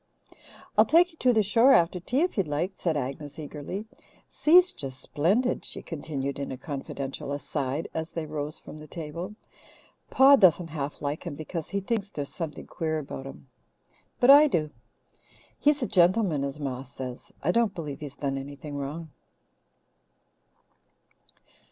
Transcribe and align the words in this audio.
"I'll 0.79 0.85
take 0.85 1.11
you 1.11 1.17
to 1.19 1.31
the 1.31 1.43
shore 1.43 1.73
after 1.73 1.99
tea 1.99 2.21
if 2.21 2.35
you'd 2.35 2.47
like," 2.47 2.73
said 2.75 2.97
Agnes 2.97 3.37
eagerly. 3.37 3.85
"Si's 4.27 4.73
just 4.73 4.99
splendid," 4.99 5.63
she 5.63 5.83
continued 5.83 6.39
in 6.39 6.51
a 6.51 6.57
confidential 6.57 7.31
aside 7.31 7.87
as 7.93 8.09
they 8.09 8.25
rose 8.25 8.57
from 8.57 8.79
the 8.79 8.87
table. 8.87 9.35
"Pa 10.09 10.37
doesn't 10.37 10.69
half 10.69 11.03
like 11.03 11.23
him 11.27 11.35
because 11.35 11.69
he 11.69 11.81
thinks 11.81 12.09
there's 12.09 12.33
something 12.33 12.65
queer 12.65 12.97
about 12.97 13.27
him. 13.27 13.47
But 14.19 14.31
I 14.31 14.47
do. 14.47 14.71
He's 15.59 15.83
a 15.83 15.87
gentleman, 15.87 16.43
as 16.43 16.59
Ma 16.59 16.81
says. 16.81 17.31
I 17.43 17.51
don't 17.51 17.75
believe 17.75 17.99
he's 17.99 18.15
done 18.15 18.39
anything 18.39 18.77
wrong." 18.77 19.11